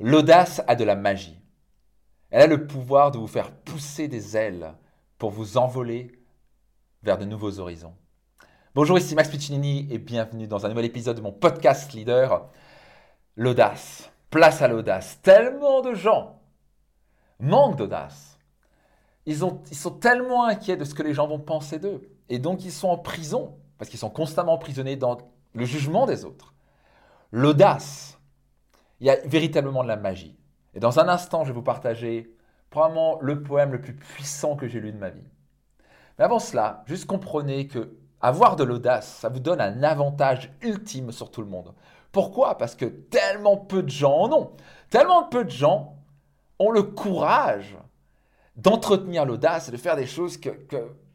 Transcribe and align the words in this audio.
L'audace 0.00 0.62
a 0.66 0.74
de 0.74 0.84
la 0.84 0.96
magie. 0.96 1.38
Elle 2.30 2.42
a 2.42 2.46
le 2.46 2.66
pouvoir 2.66 3.10
de 3.10 3.18
vous 3.18 3.26
faire 3.26 3.52
pousser 3.52 4.08
des 4.08 4.36
ailes 4.36 4.74
pour 5.18 5.30
vous 5.30 5.58
envoler 5.58 6.10
vers 7.02 7.18
de 7.18 7.24
nouveaux 7.24 7.60
horizons. 7.60 7.94
Bonjour, 8.74 8.98
ici 8.98 9.14
Max 9.14 9.28
Piccinini 9.28 9.86
et 9.90 9.98
bienvenue 9.98 10.46
dans 10.46 10.64
un 10.64 10.70
nouvel 10.70 10.86
épisode 10.86 11.18
de 11.18 11.22
mon 11.22 11.32
podcast 11.32 11.92
leader. 11.92 12.48
L'audace, 13.36 14.10
place 14.30 14.62
à 14.62 14.68
l'audace. 14.68 15.20
Tellement 15.20 15.82
de 15.82 15.94
gens 15.94 16.40
manquent 17.38 17.76
d'audace. 17.76 18.38
Ils, 19.26 19.40
ils 19.70 19.76
sont 19.76 19.90
tellement 19.90 20.46
inquiets 20.46 20.76
de 20.76 20.84
ce 20.84 20.94
que 20.94 21.02
les 21.02 21.14
gens 21.14 21.28
vont 21.28 21.38
penser 21.38 21.78
d'eux. 21.78 22.08
Et 22.28 22.38
donc 22.38 22.64
ils 22.64 22.72
sont 22.72 22.88
en 22.88 22.98
prison 22.98 23.58
parce 23.76 23.90
qu'ils 23.90 24.00
sont 24.00 24.10
constamment 24.10 24.54
emprisonnés 24.54 24.96
dans 24.96 25.18
le 25.54 25.64
jugement 25.64 26.06
des 26.06 26.24
autres. 26.24 26.54
L'audace, 27.30 28.18
il 29.02 29.06
y 29.06 29.10
a 29.10 29.16
véritablement 29.24 29.82
de 29.82 29.88
la 29.88 29.96
magie. 29.96 30.38
Et 30.74 30.80
dans 30.80 31.00
un 31.00 31.08
instant, 31.08 31.42
je 31.42 31.48
vais 31.48 31.56
vous 31.56 31.62
partager 31.62 32.36
probablement 32.70 33.18
le 33.20 33.42
poème 33.42 33.72
le 33.72 33.80
plus 33.80 33.96
puissant 33.96 34.54
que 34.54 34.68
j'ai 34.68 34.80
lu 34.80 34.92
de 34.92 34.96
ma 34.96 35.10
vie. 35.10 35.28
Mais 36.16 36.24
avant 36.24 36.38
cela, 36.38 36.84
juste 36.86 37.06
comprenez 37.06 37.66
que 37.66 37.96
avoir 38.20 38.54
de 38.54 38.62
l'audace, 38.62 39.08
ça 39.08 39.28
vous 39.28 39.40
donne 39.40 39.60
un 39.60 39.82
avantage 39.82 40.52
ultime 40.62 41.10
sur 41.10 41.32
tout 41.32 41.42
le 41.42 41.48
monde. 41.48 41.74
Pourquoi? 42.12 42.56
Parce 42.56 42.76
que 42.76 42.84
tellement 42.84 43.56
peu 43.56 43.82
de 43.82 43.88
gens 43.88 44.14
en 44.14 44.32
ont. 44.32 44.52
Tellement 44.88 45.24
peu 45.24 45.44
de 45.44 45.50
gens 45.50 45.96
ont 46.60 46.70
le 46.70 46.84
courage 46.84 47.76
d'entretenir 48.54 49.24
l'audace 49.24 49.68
et 49.68 49.72
de 49.72 49.76
faire 49.78 49.96
des 49.96 50.06
choses 50.06 50.36
que, 50.36 50.50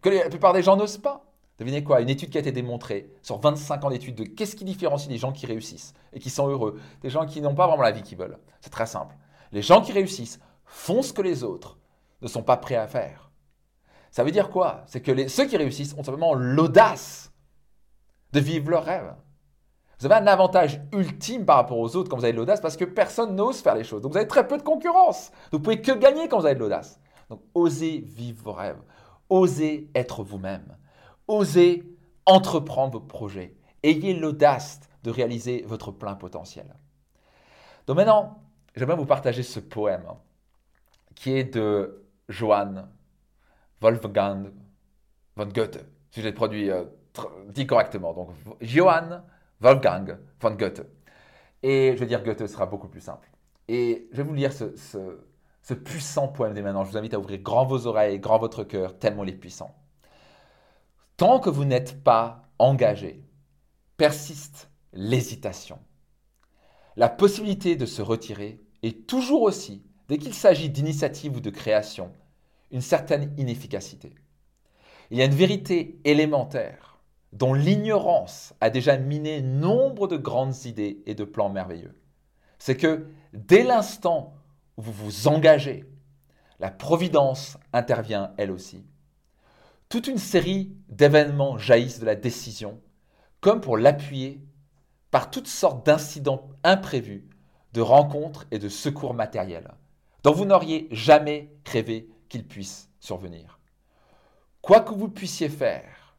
que 0.00 0.08
la 0.08 0.30
plupart 0.30 0.54
des 0.54 0.62
gens 0.62 0.76
n'osent 0.76 0.96
pas. 0.96 1.23
Devinez 1.58 1.84
quoi 1.84 2.00
Une 2.00 2.08
étude 2.08 2.30
qui 2.30 2.38
a 2.38 2.40
été 2.40 2.52
démontrée 2.52 3.12
sur 3.22 3.38
25 3.38 3.84
ans 3.84 3.90
d'études 3.90 4.16
de 4.16 4.24
qu'est-ce 4.24 4.56
qui 4.56 4.64
différencie 4.64 5.08
les 5.08 5.18
gens 5.18 5.32
qui 5.32 5.46
réussissent 5.46 5.94
et 6.12 6.18
qui 6.18 6.30
sont 6.30 6.48
heureux 6.48 6.80
des 7.02 7.10
gens 7.10 7.26
qui 7.26 7.40
n'ont 7.40 7.54
pas 7.54 7.66
vraiment 7.66 7.82
la 7.82 7.92
vie 7.92 8.02
qu'ils 8.02 8.18
veulent. 8.18 8.38
C'est 8.60 8.70
très 8.70 8.86
simple. 8.86 9.14
Les 9.52 9.62
gens 9.62 9.80
qui 9.80 9.92
réussissent 9.92 10.40
font 10.64 11.02
ce 11.02 11.12
que 11.12 11.22
les 11.22 11.44
autres 11.44 11.78
ne 12.22 12.28
sont 12.28 12.42
pas 12.42 12.56
prêts 12.56 12.74
à 12.74 12.88
faire. 12.88 13.30
Ça 14.10 14.24
veut 14.24 14.32
dire 14.32 14.50
quoi? 14.50 14.82
C'est 14.86 15.00
que 15.00 15.28
ceux 15.28 15.46
qui 15.46 15.56
réussissent 15.56 15.94
ont 15.94 16.02
simplement 16.02 16.34
l'audace 16.34 17.32
de 18.32 18.40
vivre 18.40 18.70
leur 18.70 18.84
rêve. 18.84 19.14
Vous 20.00 20.06
avez 20.06 20.16
un 20.16 20.26
avantage 20.26 20.80
ultime 20.92 21.46
par 21.46 21.56
rapport 21.56 21.78
aux 21.78 21.96
autres 21.96 22.10
quand 22.10 22.16
vous 22.16 22.24
avez 22.24 22.32
de 22.32 22.38
l'audace 22.38 22.60
parce 22.60 22.76
que 22.76 22.84
personne 22.84 23.36
n'ose 23.36 23.60
faire 23.60 23.74
les 23.74 23.84
choses. 23.84 24.02
Donc 24.02 24.12
vous 24.12 24.18
avez 24.18 24.28
très 24.28 24.46
peu 24.46 24.58
de 24.58 24.62
concurrence. 24.62 25.30
Vous 25.52 25.60
pouvez 25.60 25.80
que 25.80 25.92
gagner 25.92 26.28
quand 26.28 26.40
vous 26.40 26.46
avez 26.46 26.56
de 26.56 26.60
l'audace. 26.60 27.00
Donc 27.30 27.42
osez 27.54 28.00
vivre 28.06 28.42
vos 28.42 28.52
rêves. 28.52 28.80
Osez 29.28 29.88
être 29.94 30.22
vous-même. 30.22 30.76
Osez 31.28 31.84
entreprendre 32.26 32.92
vos 32.94 33.00
projets. 33.00 33.54
Ayez 33.82 34.14
l'audace 34.14 34.80
de 35.02 35.10
réaliser 35.10 35.62
votre 35.66 35.90
plein 35.90 36.14
potentiel. 36.14 36.74
Donc 37.86 37.96
maintenant, 37.96 38.42
j'aimerais 38.74 38.96
vous 38.96 39.06
partager 39.06 39.42
ce 39.42 39.60
poème 39.60 40.06
qui 41.14 41.32
est 41.32 41.54
de 41.54 42.06
Johann 42.28 42.88
Wolfgang 43.80 44.50
von 45.36 45.46
Goethe, 45.46 45.84
si 46.10 46.20
je 46.20 46.26
l'ai 46.26 46.32
produit 46.32 46.70
euh, 46.70 46.84
dit 47.48 47.66
correctement. 47.66 48.14
Donc 48.14 48.30
Johann 48.60 49.22
Wolfgang 49.60 50.18
von 50.40 50.52
Goethe. 50.52 50.82
Et 51.62 51.92
je 51.94 51.98
vais 51.98 52.06
dire 52.06 52.22
Goethe 52.22 52.46
sera 52.46 52.66
beaucoup 52.66 52.88
plus 52.88 53.00
simple. 53.00 53.28
Et 53.68 54.08
je 54.12 54.16
vais 54.18 54.22
vous 54.22 54.34
lire 54.34 54.52
ce, 54.52 54.74
ce 55.62 55.74
puissant 55.74 56.28
poème 56.28 56.54
dès 56.54 56.62
maintenant. 56.62 56.84
Je 56.84 56.90
vous 56.90 56.96
invite 56.96 57.14
à 57.14 57.18
ouvrir 57.18 57.40
grand 57.40 57.64
vos 57.64 57.86
oreilles, 57.86 58.18
grand 58.18 58.38
votre 58.38 58.64
cœur, 58.64 58.98
tellement 58.98 59.24
il 59.24 59.30
est 59.30 59.32
puissant. 59.34 59.74
Tant 61.16 61.38
que 61.38 61.48
vous 61.48 61.64
n'êtes 61.64 62.02
pas 62.02 62.48
engagé, 62.58 63.22
persiste 63.96 64.68
l'hésitation. 64.92 65.78
La 66.96 67.08
possibilité 67.08 67.76
de 67.76 67.86
se 67.86 68.02
retirer 68.02 68.60
est 68.82 69.06
toujours 69.06 69.42
aussi, 69.42 69.84
dès 70.08 70.18
qu'il 70.18 70.34
s'agit 70.34 70.70
d'initiative 70.70 71.36
ou 71.36 71.40
de 71.40 71.50
création, 71.50 72.10
une 72.72 72.80
certaine 72.80 73.32
inefficacité. 73.38 74.12
Il 75.12 75.18
y 75.18 75.22
a 75.22 75.26
une 75.26 75.34
vérité 75.34 76.00
élémentaire 76.02 76.98
dont 77.32 77.54
l'ignorance 77.54 78.52
a 78.60 78.68
déjà 78.68 78.96
miné 78.96 79.40
nombre 79.40 80.08
de 80.08 80.16
grandes 80.16 80.64
idées 80.64 81.00
et 81.06 81.14
de 81.14 81.24
plans 81.24 81.48
merveilleux. 81.48 81.94
C'est 82.58 82.76
que 82.76 83.06
dès 83.32 83.62
l'instant 83.62 84.34
où 84.76 84.82
vous 84.82 84.92
vous 84.92 85.28
engagez, 85.28 85.84
la 86.58 86.72
providence 86.72 87.56
intervient 87.72 88.32
elle 88.36 88.50
aussi 88.50 88.84
toute 89.94 90.08
une 90.08 90.18
série 90.18 90.76
d'événements 90.88 91.56
jaillissent 91.56 92.00
de 92.00 92.04
la 92.04 92.16
décision, 92.16 92.82
comme 93.40 93.60
pour 93.60 93.78
l'appuyer 93.78 94.44
par 95.12 95.30
toutes 95.30 95.46
sortes 95.46 95.86
d'incidents 95.86 96.50
imprévus, 96.64 97.28
de 97.72 97.80
rencontres 97.80 98.44
et 98.50 98.58
de 98.58 98.68
secours 98.68 99.14
matériels, 99.14 99.72
dont 100.24 100.32
vous 100.32 100.46
n'auriez 100.46 100.88
jamais 100.90 101.54
rêvé 101.64 102.10
qu'ils 102.28 102.44
puissent 102.44 102.90
survenir. 102.98 103.60
Quoi 104.62 104.80
que 104.80 104.92
vous 104.92 105.08
puissiez 105.08 105.48
faire, 105.48 106.16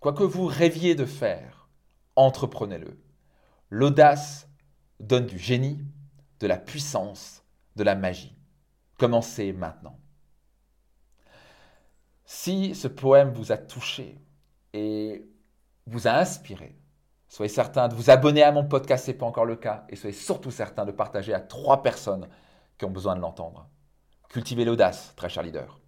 quoi 0.00 0.12
que 0.12 0.22
vous 0.22 0.44
rêviez 0.44 0.94
de 0.94 1.06
faire, 1.06 1.70
entreprenez-le. 2.16 3.02
L'audace 3.70 4.50
donne 5.00 5.24
du 5.24 5.38
génie, 5.38 5.80
de 6.40 6.46
la 6.46 6.58
puissance, 6.58 7.42
de 7.76 7.84
la 7.84 7.94
magie. 7.94 8.36
Commencez 8.98 9.54
maintenant. 9.54 9.98
Si 12.24 12.74
ce 12.74 12.88
poème 12.88 13.32
vous 13.32 13.52
a 13.52 13.56
touché 13.56 14.18
et 14.72 15.28
vous 15.86 16.08
a 16.08 16.12
inspiré, 16.12 16.76
soyez 17.28 17.52
certain 17.52 17.88
de 17.88 17.94
vous 17.94 18.10
abonner 18.10 18.42
à 18.42 18.52
mon 18.52 18.64
podcast, 18.64 19.04
ce 19.06 19.10
n'est 19.10 19.16
pas 19.16 19.26
encore 19.26 19.44
le 19.44 19.56
cas, 19.56 19.84
et 19.90 19.96
soyez 19.96 20.16
surtout 20.16 20.50
certain 20.50 20.84
de 20.86 20.92
partager 20.92 21.34
à 21.34 21.40
trois 21.40 21.82
personnes 21.82 22.28
qui 22.78 22.86
ont 22.86 22.90
besoin 22.90 23.14
de 23.14 23.20
l'entendre. 23.20 23.68
Cultivez 24.30 24.64
l'audace, 24.64 25.12
très 25.16 25.28
cher 25.28 25.42
leader. 25.42 25.78